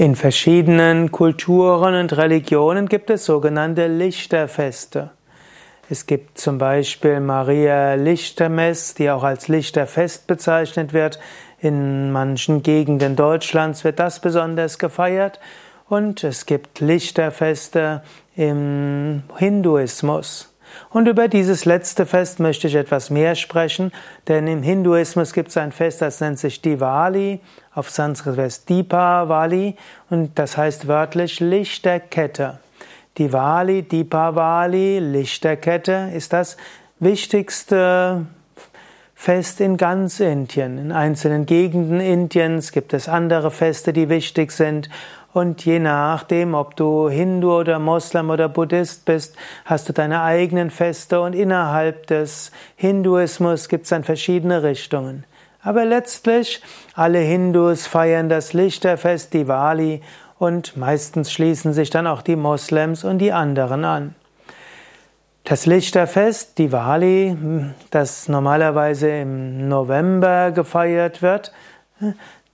[0.00, 5.10] In verschiedenen Kulturen und Religionen gibt es sogenannte Lichterfeste.
[5.90, 11.18] Es gibt zum Beispiel Maria Lichtermess, die auch als Lichterfest bezeichnet wird.
[11.58, 15.40] In manchen Gegenden Deutschlands wird das besonders gefeiert.
[15.88, 18.02] Und es gibt Lichterfeste
[18.36, 20.54] im Hinduismus.
[20.90, 23.92] Und über dieses letzte Fest möchte ich etwas mehr sprechen,
[24.26, 27.40] denn im Hinduismus gibt es ein Fest, das nennt sich Diwali,
[27.74, 29.76] auf Sanskrit wäre es Deepavali
[30.10, 32.58] und das heißt wörtlich Lichterkette.
[33.18, 36.56] Diwali, Deepavali, Lichterkette ist das
[37.00, 38.26] wichtigste
[39.14, 40.78] Fest in ganz Indien.
[40.78, 44.88] In einzelnen Gegenden Indiens gibt es andere Feste, die wichtig sind
[45.32, 50.70] und je nachdem, ob du Hindu oder Moslem oder Buddhist bist, hast du deine eigenen
[50.70, 55.24] Feste und innerhalb des Hinduismus gibt es dann verschiedene Richtungen.
[55.62, 56.62] Aber letztlich,
[56.94, 60.02] alle Hindus feiern das Lichterfest Diwali
[60.38, 64.14] und meistens schließen sich dann auch die Moslems und die anderen an.
[65.44, 67.36] Das Lichterfest Diwali,
[67.90, 71.52] das normalerweise im November gefeiert wird,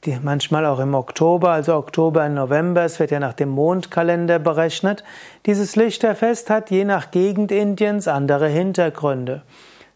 [0.07, 5.03] die manchmal auch im Oktober, also Oktober, November, es wird ja nach dem Mondkalender berechnet.
[5.47, 9.43] Dieses Lichterfest hat je nach Gegend Indiens andere Hintergründe.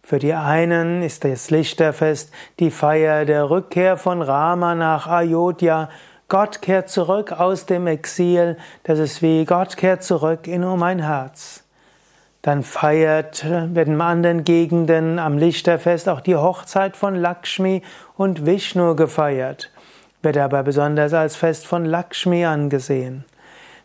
[0.02, 5.90] Für die einen ist das Lichterfest die Feier der Rückkehr von Rama nach Ayodhya.
[6.28, 8.56] Gott kehrt zurück aus dem Exil.
[8.84, 11.64] Das ist wie Gott kehrt zurück in um mein Herz.
[12.40, 17.82] Dann feiert, werden in anderen Gegenden am Lichterfest auch die Hochzeit von Lakshmi
[18.16, 19.70] und Vishnu gefeiert
[20.22, 23.24] wird aber besonders als Fest von Lakshmi angesehen.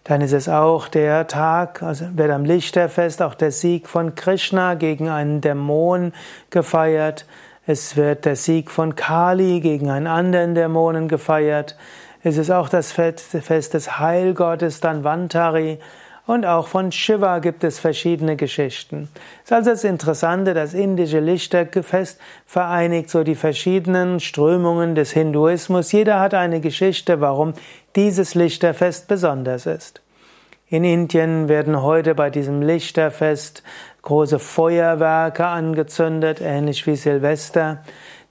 [0.03, 4.73] Dann ist es auch der Tag, also wird am Lichterfest auch der Sieg von Krishna
[4.73, 6.11] gegen einen Dämon
[6.49, 7.25] gefeiert.
[7.65, 11.77] Es wird der Sieg von Kali gegen einen anderen Dämonen gefeiert.
[12.21, 13.33] Es ist auch das Fest
[13.73, 15.79] des Heilgottes Danvantari.
[16.25, 19.09] Und auch von Shiva gibt es verschiedene Geschichten.
[19.43, 25.91] Es ist also das Interessante, das indische Lichterfest vereinigt so die verschiedenen Strömungen des Hinduismus.
[25.91, 27.53] Jeder hat eine Geschichte, warum
[27.97, 30.01] dieses Lichterfest besonders ist.
[30.69, 33.61] In Indien werden heute bei diesem Lichterfest
[34.01, 37.83] große Feuerwerke angezündet, ähnlich wie Silvester.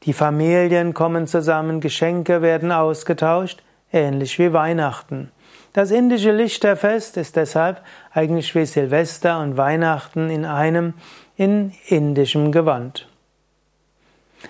[0.05, 5.31] Die Familien kommen zusammen, Geschenke werden ausgetauscht, ähnlich wie Weihnachten.
[5.73, 7.81] Das indische Lichterfest ist deshalb
[8.13, 10.93] eigentlich wie Silvester und Weihnachten in einem
[11.37, 13.09] in indischem Gewand.